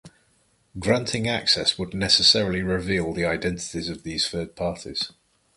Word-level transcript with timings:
Granting 0.79 1.27
access 1.29 1.77
would 1.77 1.93
necessarily 1.93 2.63
reveal 2.63 3.13
the 3.13 3.25
identities 3.25 3.87
of 3.87 4.01
these 4.01 4.27
third 4.27 4.55
parties. 4.55 5.11